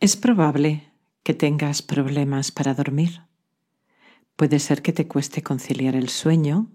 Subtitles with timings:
[0.00, 0.92] Es probable
[1.24, 3.22] que tengas problemas para dormir.
[4.36, 6.70] Puede ser que te cueste conciliar el sueño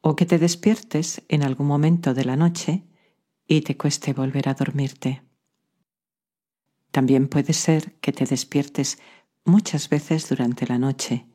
[0.00, 2.82] o que te despiertes en algún momento de la noche
[3.46, 5.22] y te cueste volver a dormirte.
[6.90, 8.98] También puede ser que te despiertes
[9.44, 11.26] muchas veces durante la noche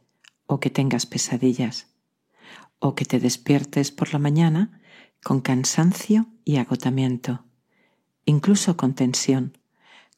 [0.45, 1.87] o que tengas pesadillas
[2.79, 4.81] o que te despiertes por la mañana
[5.23, 7.45] con cansancio y agotamiento,
[8.25, 9.57] incluso con tensión,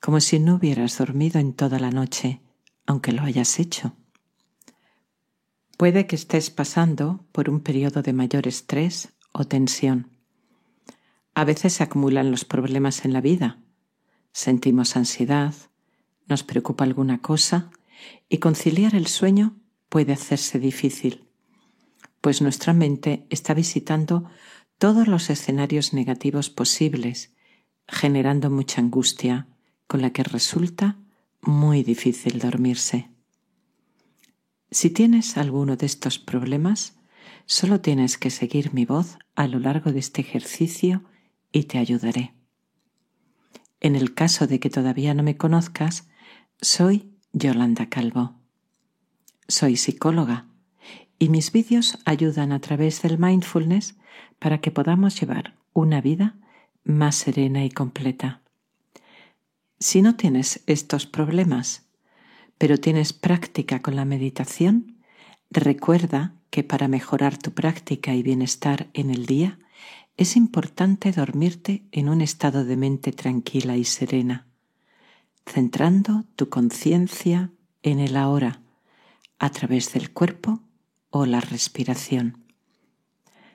[0.03, 2.41] como si no hubieras dormido en toda la noche,
[2.85, 3.95] aunque lo hayas hecho.
[5.77, 10.11] Puede que estés pasando por un periodo de mayor estrés o tensión.
[11.33, 13.59] A veces se acumulan los problemas en la vida.
[14.33, 15.53] Sentimos ansiedad,
[16.27, 17.71] nos preocupa alguna cosa
[18.27, 19.55] y conciliar el sueño
[19.87, 21.23] puede hacerse difícil
[22.23, 24.23] pues nuestra mente está visitando
[24.77, 27.33] todos los escenarios negativos posibles,
[27.85, 29.49] generando mucha angustia,
[29.93, 30.97] con la que resulta
[31.39, 33.11] muy difícil dormirse.
[34.71, 36.97] Si tienes alguno de estos problemas,
[37.45, 41.03] solo tienes que seguir mi voz a lo largo de este ejercicio
[41.51, 42.33] y te ayudaré.
[43.81, 46.09] En el caso de que todavía no me conozcas,
[46.59, 48.33] soy Yolanda Calvo.
[49.47, 50.47] Soy psicóloga
[51.19, 53.95] y mis vídeos ayudan a través del mindfulness
[54.39, 56.39] para que podamos llevar una vida
[56.83, 58.42] más serena y completa.
[59.83, 61.83] Si no tienes estos problemas,
[62.57, 65.03] pero tienes práctica con la meditación,
[65.49, 69.59] recuerda que para mejorar tu práctica y bienestar en el día
[70.15, 74.47] es importante dormirte en un estado de mente tranquila y serena,
[75.45, 78.61] centrando tu conciencia en el ahora
[79.37, 80.61] a través del cuerpo
[81.09, 82.45] o la respiración.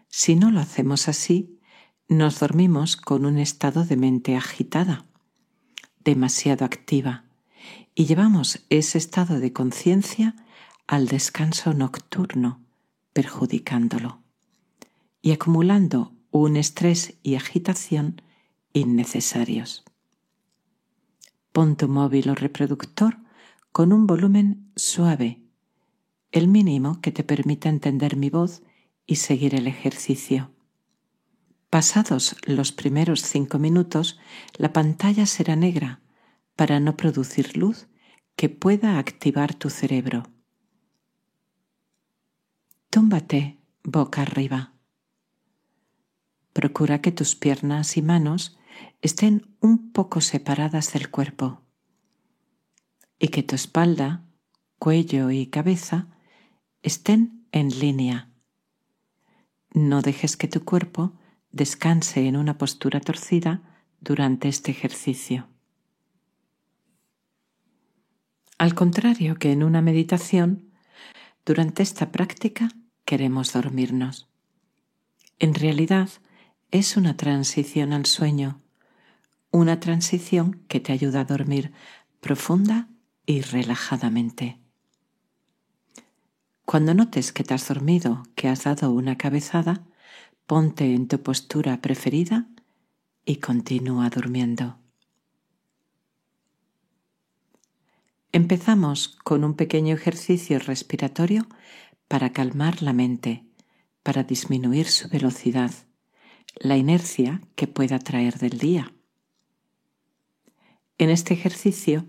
[0.08, 1.58] Si no lo hacemos así,
[2.06, 5.06] nos dormimos con un estado de mente agitada,
[6.08, 7.24] demasiado activa,
[7.94, 10.34] y llevamos ese estado de conciencia
[10.86, 12.62] al descanso nocturno,
[13.12, 14.22] perjudicándolo,
[15.20, 18.22] y acumulando un estrés y agitación
[18.72, 19.84] innecesarios.
[21.52, 23.18] Pon tu móvil o reproductor
[23.70, 25.42] con un volumen suave
[26.32, 28.62] el mínimo que te permita entender mi voz
[29.06, 30.52] y seguir el ejercicio.
[31.70, 34.18] Pasados los primeros cinco minutos,
[34.54, 36.00] la pantalla será negra
[36.56, 37.88] para no producir luz
[38.36, 40.22] que pueda activar tu cerebro.
[42.88, 44.72] Túmbate boca arriba.
[46.54, 48.58] Procura que tus piernas y manos
[49.02, 51.62] estén un poco separadas del cuerpo
[53.18, 54.24] y que tu espalda,
[54.78, 56.08] cuello y cabeza
[56.82, 58.30] estén en línea.
[59.74, 61.17] No dejes que tu cuerpo
[61.58, 63.60] descanse en una postura torcida
[64.00, 65.48] durante este ejercicio.
[68.56, 70.70] Al contrario que en una meditación,
[71.44, 72.70] durante esta práctica
[73.04, 74.28] queremos dormirnos.
[75.38, 76.08] En realidad
[76.70, 78.60] es una transición al sueño,
[79.50, 81.72] una transición que te ayuda a dormir
[82.20, 82.88] profunda
[83.26, 84.60] y relajadamente.
[86.64, 89.87] Cuando notes que te has dormido, que has dado una cabezada,
[90.48, 92.48] ponte en tu postura preferida
[93.26, 94.78] y continúa durmiendo.
[98.32, 101.46] Empezamos con un pequeño ejercicio respiratorio
[102.08, 103.44] para calmar la mente,
[104.02, 105.70] para disminuir su velocidad,
[106.56, 108.94] la inercia que pueda traer del día.
[110.96, 112.06] En este ejercicio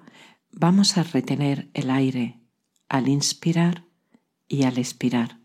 [0.50, 2.40] vamos a retener el aire
[2.88, 3.84] al inspirar
[4.48, 5.42] y al expirar.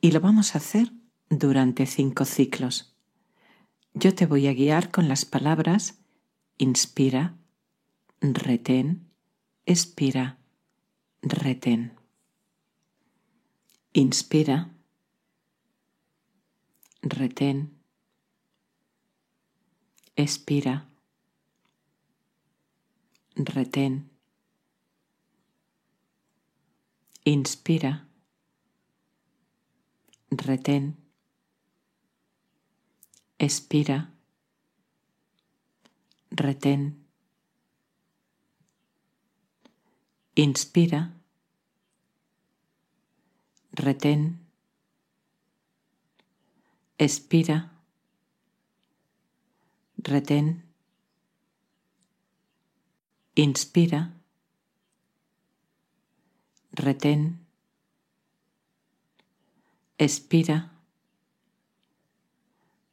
[0.00, 0.90] Y lo vamos a hacer
[1.30, 2.92] durante cinco ciclos.
[3.94, 6.00] Yo te voy a guiar con las palabras
[6.58, 7.36] inspira,
[8.20, 9.10] retén,
[9.64, 10.38] expira,
[11.22, 11.96] retén.
[13.92, 14.70] Inspira,
[17.02, 17.80] retén,
[20.16, 20.86] expira,
[23.34, 24.10] retén,
[27.24, 28.06] inspira,
[30.30, 31.09] retén,
[33.40, 34.12] expira,
[36.30, 37.06] retén,
[40.34, 41.16] inspira,
[43.72, 44.44] retén,
[46.98, 47.72] expira,
[49.96, 50.62] retén,
[53.34, 54.12] inspira,
[56.72, 57.40] retén,
[59.96, 60.69] expira,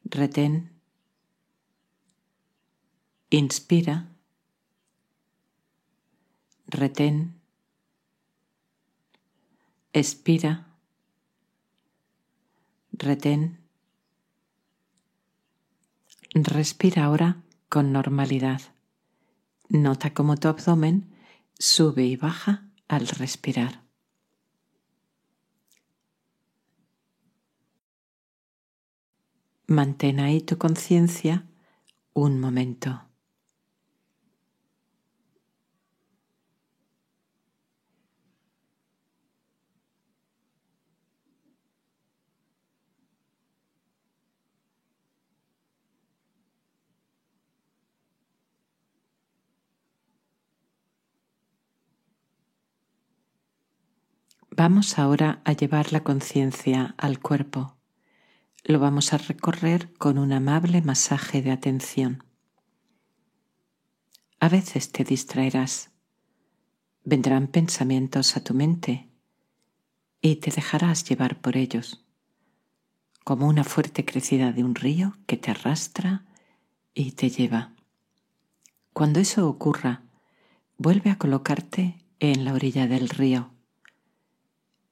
[0.10, 0.72] retén,
[3.30, 4.08] inspira,
[6.68, 7.42] retén,
[9.94, 10.68] expira,
[12.92, 13.60] retén.
[16.34, 18.62] Respira ahora con normalidad.
[19.70, 21.10] Nota cómo tu abdomen
[21.58, 23.87] sube y baja al respirar.
[29.70, 31.46] Mantén ahí tu conciencia
[32.14, 33.08] un momento.
[54.52, 57.77] Vamos ahora a llevar la conciencia al cuerpo.
[58.68, 62.26] Lo vamos a recorrer con un amable masaje de atención.
[64.42, 65.92] A veces te distraerás,
[67.06, 69.10] vendrán pensamientos a tu mente
[70.20, 72.06] y te dejarás llevar por ellos,
[73.24, 76.26] como una fuerte crecida de un río que te arrastra
[76.94, 77.74] y te lleva.
[78.92, 80.04] Cuando eso ocurra,
[80.78, 83.54] vuelve a colocarte en la orilla del río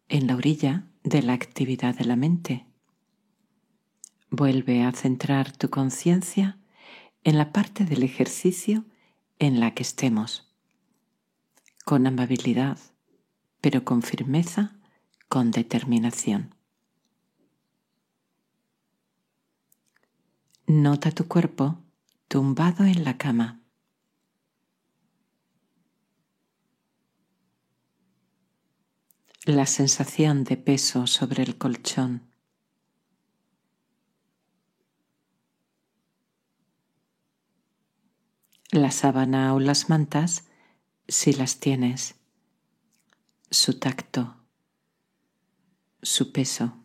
[0.08, 2.66] en la orilla de la actividad de la mente.
[4.30, 6.58] Vuelve a centrar tu conciencia
[7.24, 8.86] en la parte del ejercicio
[9.40, 10.52] en la que estemos,
[11.84, 12.78] con amabilidad,
[13.62, 14.76] pero con firmeza,
[15.28, 16.56] con determinación.
[20.68, 21.80] Nota tu cuerpo
[22.28, 23.62] tumbado en la cama.
[29.46, 32.35] la sensación de peso sobre el colchón.
[38.72, 40.46] La sábana o las mantas,
[41.08, 42.16] si las tienes,
[43.52, 44.36] su tacto,
[46.02, 46.76] su peso.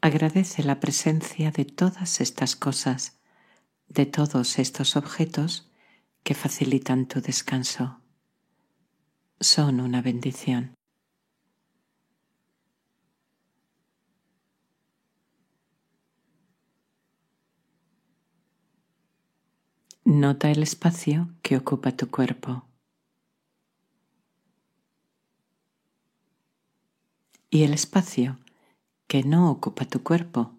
[0.00, 3.18] Agradece la presencia de todas estas cosas,
[3.88, 5.67] de todos estos objetos
[6.28, 8.02] que facilitan tu descanso.
[9.40, 10.74] Son una bendición.
[20.04, 22.68] Nota el espacio que ocupa tu cuerpo.
[27.48, 28.38] Y el espacio
[29.06, 30.58] que no ocupa tu cuerpo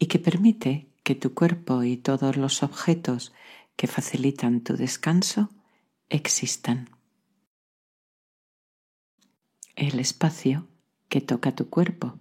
[0.00, 3.32] y que permite que tu cuerpo y todos los objetos
[3.76, 5.50] que facilitan tu descanso
[6.08, 6.88] existan.
[9.74, 10.66] El espacio
[11.08, 12.18] que toca tu cuerpo.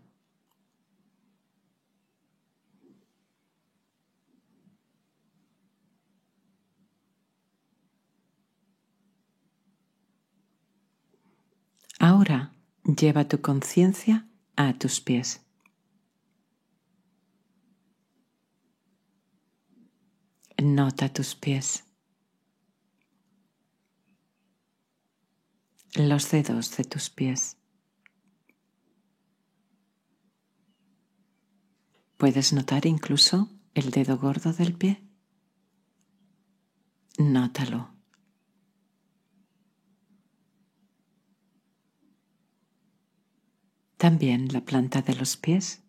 [11.99, 12.51] Ahora
[12.83, 14.27] lleva tu conciencia
[14.57, 15.44] a tus pies.
[20.67, 21.83] Nota tus pies.
[25.93, 27.57] Los dedos de tus pies.
[32.17, 35.07] ¿Puedes notar incluso el dedo gordo del pie?
[37.19, 37.93] Nótalo.
[43.97, 45.84] También la planta de los pies.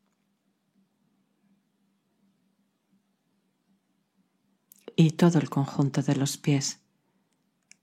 [4.97, 6.81] Y todo el conjunto de los pies,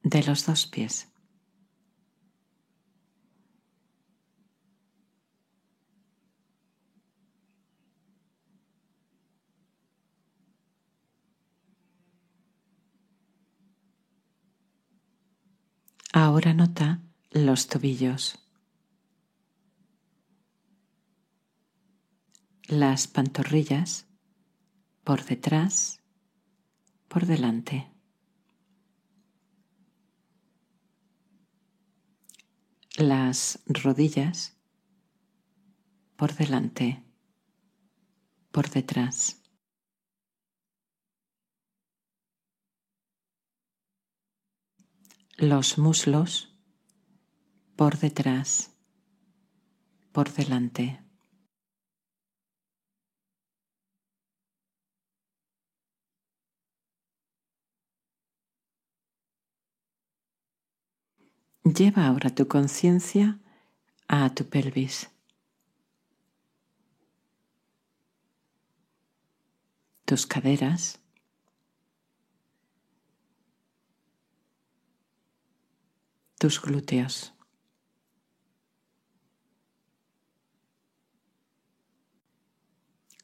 [0.02, 1.08] de los dos pies.
[16.12, 17.02] Ahora nota
[17.32, 18.40] los tobillos,
[22.68, 24.06] las pantorrillas
[25.04, 26.03] por detrás
[27.14, 27.92] por delante.
[32.98, 34.58] Las rodillas
[36.16, 37.04] por delante,
[38.52, 39.44] por detrás.
[45.38, 46.58] Los muslos
[47.76, 48.72] por detrás,
[50.12, 51.03] por delante.
[61.64, 63.40] Lleva ahora tu conciencia
[64.10, 65.10] a tu pelvis.
[70.04, 71.00] Tus caderas.
[76.38, 77.34] Tus glúteos.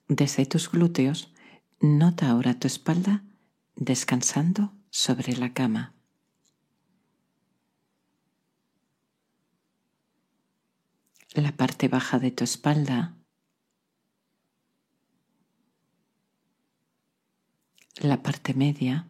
[0.08, 1.34] Desde tus glúteos,
[1.82, 3.26] nota ahora tu espalda
[3.76, 5.99] descansando sobre la cama.
[11.36, 13.16] La parte baja de tu espalda.
[18.02, 19.08] La parte media.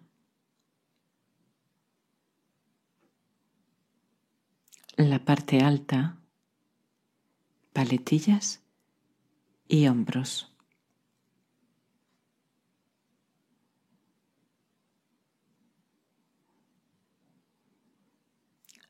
[4.98, 6.18] La parte alta.
[7.72, 8.64] Paletillas
[9.70, 10.54] y hombros.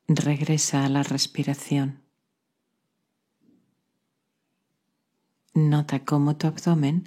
[0.08, 2.09] Regresa a la respiración.
[5.68, 7.04] Nota cómo tu abdomen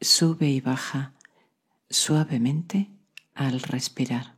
[0.00, 1.12] sube y baja
[1.90, 2.90] suavemente
[3.34, 4.36] al respirar.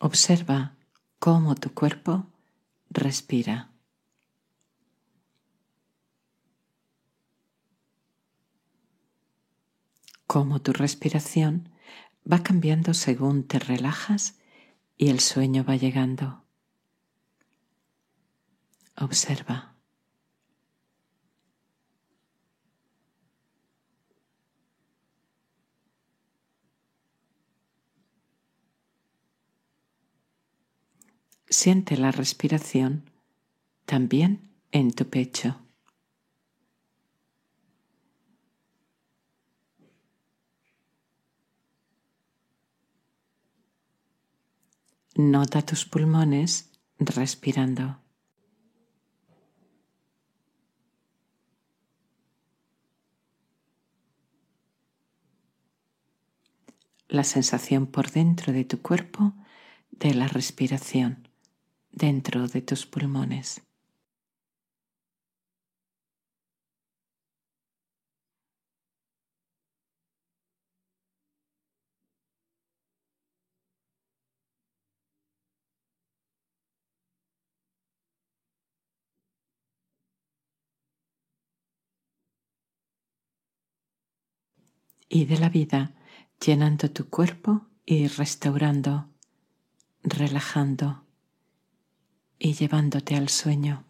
[0.00, 0.76] Observa
[1.22, 2.26] cómo tu cuerpo
[2.90, 3.70] respira.
[10.26, 11.68] Cómo tu respiración
[12.26, 14.40] va cambiando según te relajas
[14.98, 16.42] y el sueño va llegando.
[18.96, 19.71] Observa.
[31.52, 33.10] Siente la respiración
[33.84, 35.60] también en tu pecho.
[45.14, 48.00] Nota tus pulmones respirando.
[57.08, 59.34] La sensación por dentro de tu cuerpo
[59.90, 61.28] de la respiración
[61.92, 63.62] dentro de tus pulmones.
[85.12, 85.92] y de la vida,
[86.44, 89.10] llenando tu cuerpo y restaurando,
[90.02, 91.01] relajando
[92.44, 93.84] y llevándote al sueño.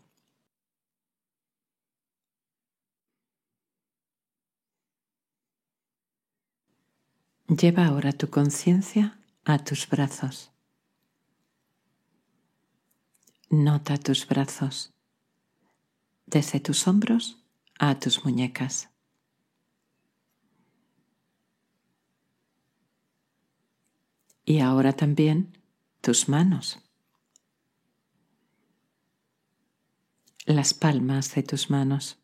[7.49, 10.51] Lleva ahora tu conciencia a tus brazos.
[13.49, 14.93] Nota tus brazos
[16.27, 17.39] desde tus hombros
[17.79, 18.91] a tus muñecas.
[24.45, 25.57] Y ahora también
[26.03, 26.82] tus manos.
[30.45, 32.19] Las palmas de tus manos,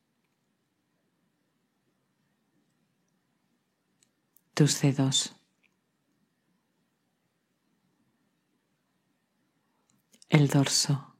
[4.54, 5.36] tus dedos,
[10.28, 11.14] el dorso.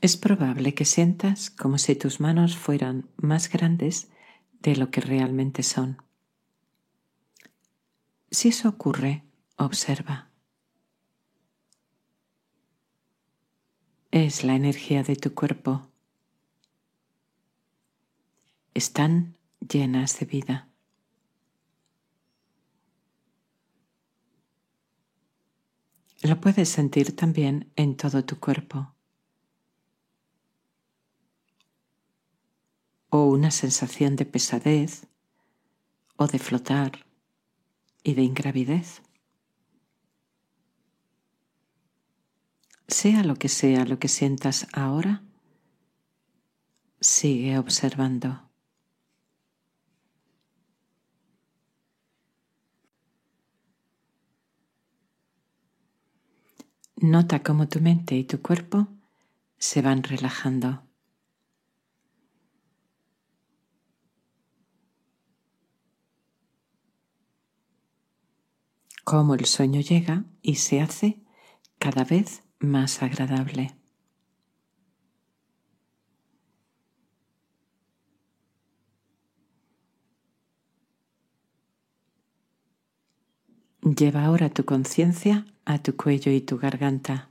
[0.00, 4.10] Es probable que sientas como si tus manos fueran más grandes
[4.60, 6.02] de lo que realmente son.
[8.30, 9.29] Si eso ocurre,
[9.60, 10.30] Observa.
[14.10, 15.86] Es la energía de tu cuerpo.
[18.72, 20.68] Están llenas de vida.
[26.22, 28.94] Lo puedes sentir también en todo tu cuerpo.
[33.10, 35.06] O una sensación de pesadez
[36.16, 37.04] o de flotar
[38.02, 39.02] y de ingravidez.
[42.90, 45.22] Sea lo que sea lo que sientas ahora,
[47.00, 48.50] sigue observando.
[56.96, 58.88] Nota cómo tu mente y tu cuerpo
[59.56, 60.82] se van relajando.
[69.04, 71.22] Cómo el sueño llega y se hace
[71.78, 73.74] cada vez más agradable.
[83.82, 87.30] Lleva ahora tu conciencia a tu cuello y tu garganta.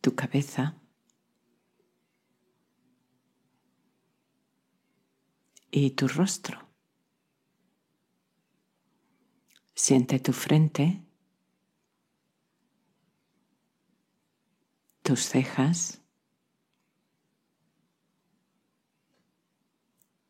[0.00, 0.76] Tu cabeza.
[5.70, 6.67] Y tu rostro.
[9.78, 11.04] Siente tu frente,
[15.04, 16.02] tus cejas,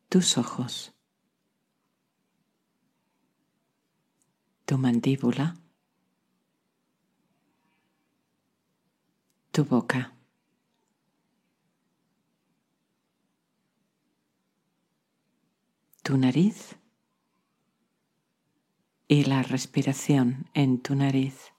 [0.07, 0.93] tus ojos,
[4.65, 5.55] tu mandíbula,
[9.51, 10.15] tu boca.
[16.03, 16.78] Tu nariz
[19.09, 21.51] y la respiración en tu nariz.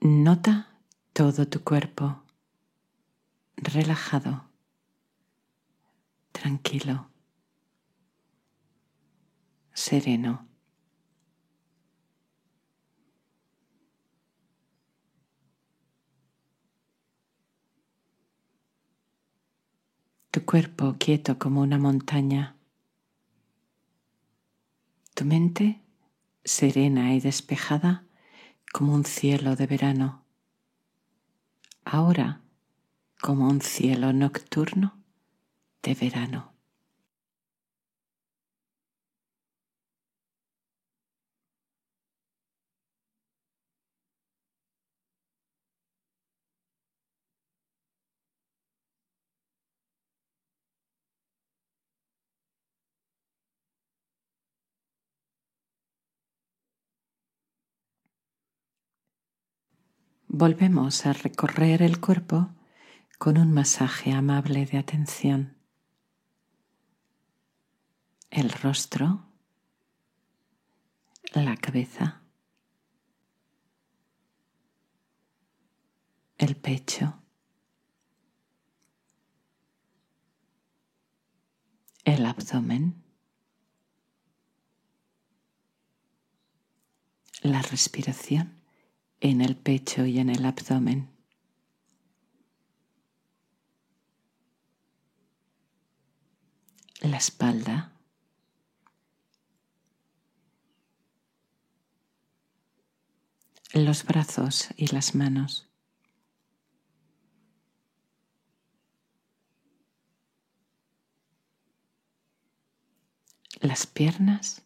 [0.00, 0.68] Nota
[1.12, 2.24] todo tu cuerpo
[3.56, 4.50] relajado,
[6.32, 7.13] tranquilo,
[9.74, 10.48] sereno.
[20.30, 22.56] Tu cuerpo quieto como una montaña.
[25.14, 25.80] Tu mente
[26.44, 28.04] serena y despejada
[28.72, 30.24] como un cielo de verano,
[31.84, 32.42] ahora
[33.20, 34.98] como un cielo nocturno
[35.82, 36.53] de verano.
[60.36, 62.52] Volvemos a recorrer el cuerpo
[63.18, 65.56] con un masaje amable de atención.
[68.30, 69.28] El rostro,
[71.34, 72.20] la cabeza,
[76.36, 77.22] el pecho,
[82.04, 83.04] el abdomen,
[87.40, 88.53] la respiración
[89.24, 91.08] en el pecho y en el abdomen.
[97.00, 97.90] La espalda.
[103.72, 105.66] Los brazos y las manos.
[113.62, 114.60] Las piernas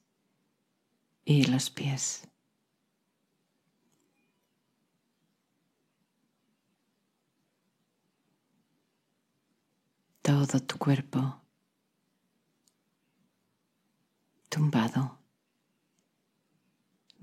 [1.24, 2.28] y los pies.
[10.28, 11.40] Todo tu cuerpo
[14.50, 15.18] tumbado,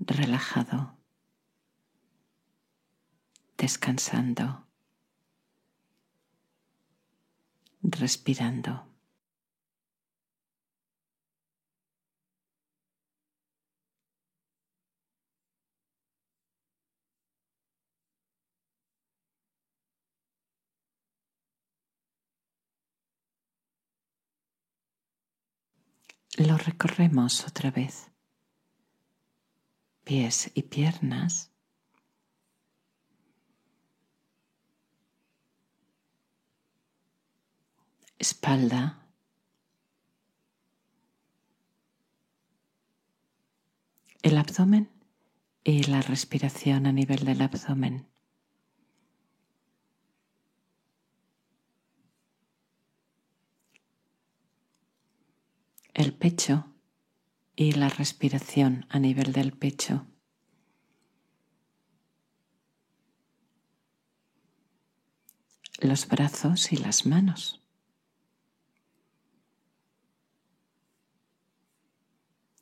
[0.00, 0.98] relajado,
[3.56, 4.66] descansando,
[7.80, 8.85] respirando.
[26.36, 28.10] Lo recorremos otra vez.
[30.04, 31.50] Pies y piernas.
[38.18, 39.02] Espalda.
[44.22, 44.90] El abdomen
[45.64, 48.15] y la respiración a nivel del abdomen.
[55.96, 56.66] El pecho
[57.56, 60.06] y la respiración a nivel del pecho.
[65.78, 67.62] Los brazos y las manos.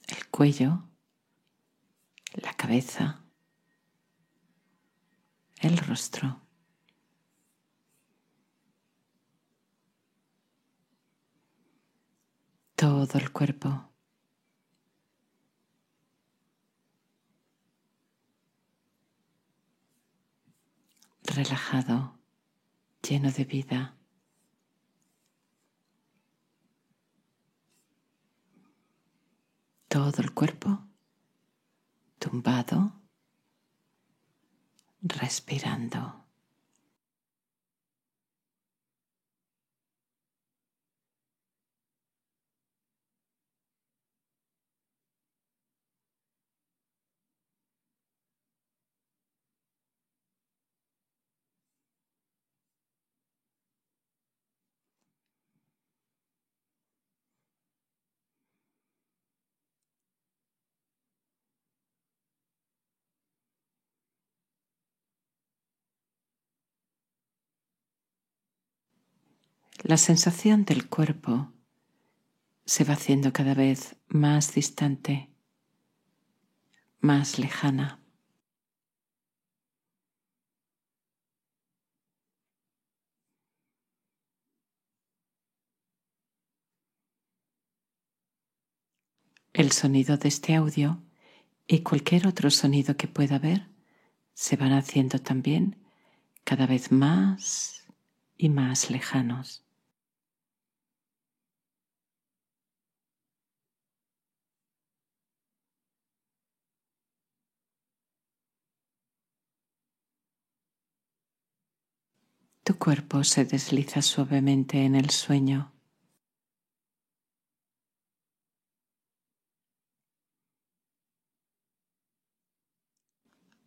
[0.06, 0.88] El cuello,
[2.34, 3.24] la cabeza,
[5.60, 6.43] el rostro.
[12.84, 13.88] Todo el cuerpo.
[21.22, 22.18] relajado,
[23.00, 23.96] lleno de vida.
[29.88, 30.86] Todo el cuerpo
[32.18, 33.00] tumbado,
[35.00, 36.23] respirando.
[69.86, 71.52] La sensación del cuerpo
[72.64, 75.28] se va haciendo cada vez más distante,
[77.00, 78.02] más lejana.
[89.52, 91.02] El sonido de este audio
[91.66, 93.68] y cualquier otro sonido que pueda haber
[94.32, 95.76] se van haciendo también
[96.42, 97.86] cada vez más
[98.38, 99.63] y más lejanos.
[112.66, 115.70] Tu cuerpo se desliza suavemente en el sueño.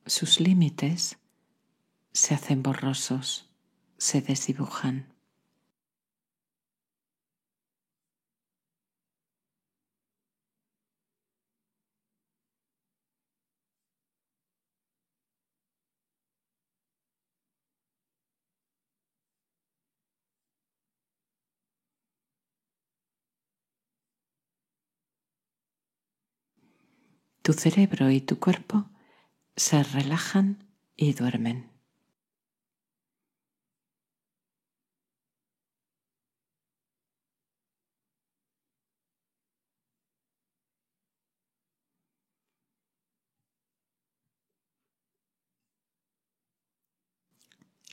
[0.08, 1.20] Sus límites
[2.12, 3.48] se hacen borrosos,
[4.00, 5.17] se desdibujan.
[27.48, 28.90] Tu cerebro y tu cuerpo
[29.56, 30.66] se relajan
[30.98, 31.72] y duermen.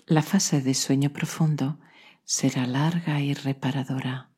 [0.07, 1.79] La fase de sueño profundo
[2.25, 4.34] será larga y reparadora.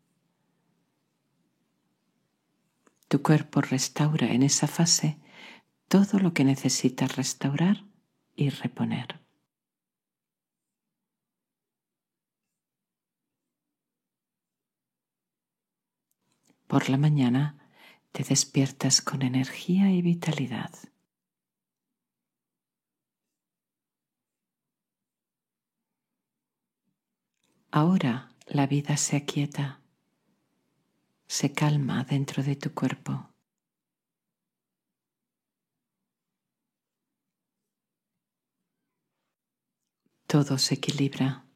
[3.16, 5.18] Tu cuerpo restaura en esa fase
[5.88, 7.86] todo lo que necesitas restaurar
[8.34, 9.24] y reponer.
[16.66, 17.56] Por la mañana
[18.12, 20.74] te despiertas con energía y vitalidad.
[27.70, 29.85] Ahora la vida se aquieta
[31.26, 33.32] se calma dentro de tu cuerpo.
[40.26, 41.46] Todo se equilibra.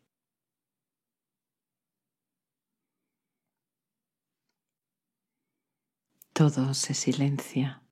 [6.33, 7.83] Todo se silencia.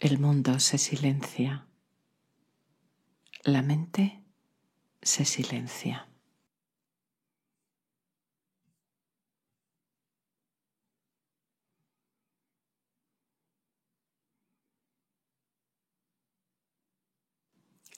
[0.00, 1.68] El mundo se silencia.
[3.44, 4.24] La mente
[5.02, 6.09] se silencia.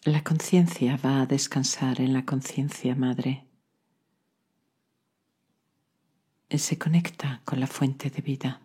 [0.04, 3.46] La conciencia va a descansar en la conciencia madre.
[6.50, 8.62] Se conecta con la fuente de vida.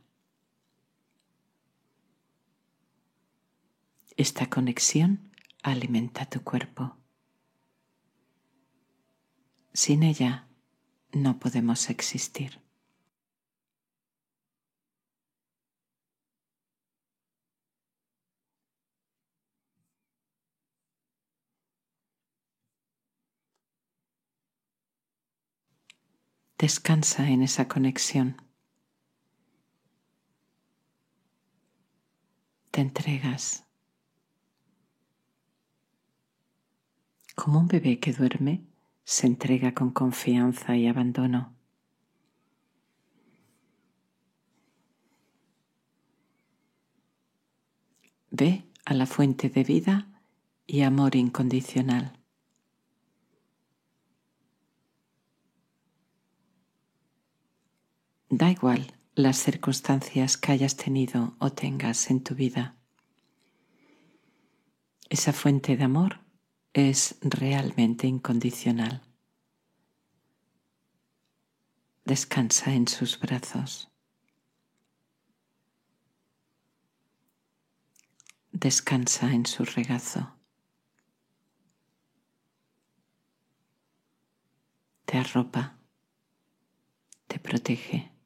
[4.16, 6.98] Esta conexión alimenta tu cuerpo.
[9.74, 10.48] Sin ella
[11.12, 12.67] no podemos existir.
[26.60, 28.42] Descansa en esa conexión.
[32.72, 33.64] Te entregas.
[37.36, 38.64] Como un bebé que duerme,
[39.04, 41.54] se entrega con confianza y abandono.
[48.32, 50.08] Ve a la fuente de vida
[50.66, 52.17] y amor incondicional.
[58.30, 62.76] Da igual las circunstancias que hayas tenido o tengas en tu vida.
[65.10, 66.20] Esa fuente de amor
[66.74, 69.02] es realmente incondicional.
[72.04, 73.90] Descansa en sus brazos.
[78.52, 80.36] Descansa en su regazo.
[85.06, 85.80] Te arropa,
[87.28, 88.17] te protege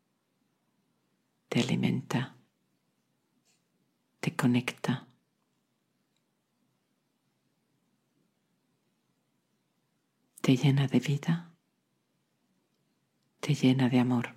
[1.52, 2.38] te alimenta,
[4.22, 5.06] te conecta.
[10.40, 11.54] Te llena de vida,
[13.42, 14.34] te llena de amor.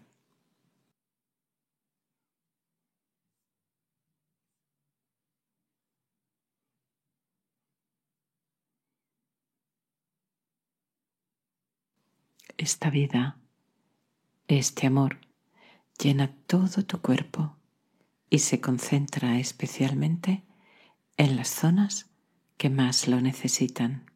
[12.57, 13.39] Esta vida,
[14.49, 15.24] este amor,
[15.99, 17.57] llena todo tu cuerpo
[18.31, 20.45] y se concentra especialmente
[21.17, 22.11] en las zonas
[22.57, 24.11] que más lo necesitan.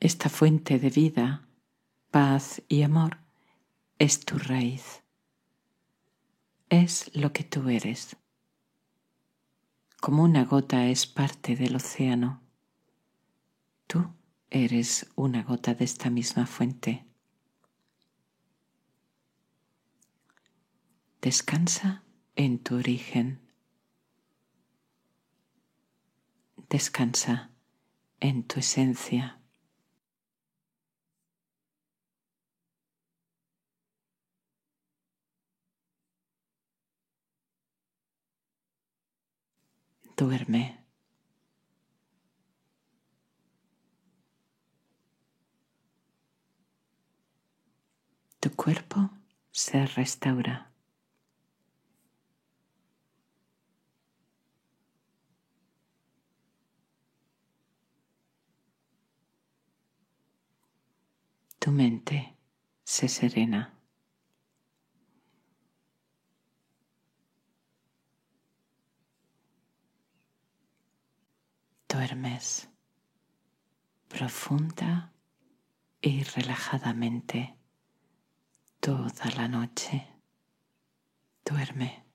[0.00, 1.48] Esta fuente de vida,
[2.12, 3.18] paz y amor
[3.98, 5.02] es tu raíz.
[6.68, 8.16] Es lo que tú eres.
[10.00, 12.40] Como una gota es parte del océano,
[13.88, 14.14] tú
[14.50, 17.04] eres una gota de esta misma fuente.
[21.20, 22.04] Descansa
[22.36, 23.40] en tu origen.
[26.68, 27.50] Descansa
[28.20, 29.37] en tu esencia.
[40.18, 40.84] Duerme.
[48.40, 49.10] Tu cuerpo
[49.52, 50.72] se restaura.
[61.60, 62.36] Tu mente
[62.84, 63.77] se serena.
[72.08, 72.70] Duermes
[74.08, 75.12] profunda
[76.00, 77.58] y relajadamente
[78.80, 80.08] toda la noche.
[81.44, 82.06] Duerme.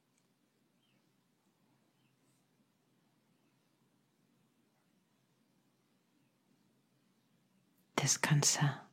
[7.96, 8.90] Descansa.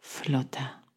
[0.00, 0.89] Flota.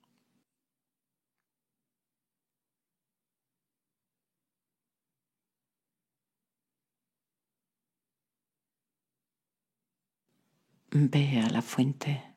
[10.95, 12.32] Ve a la fuente.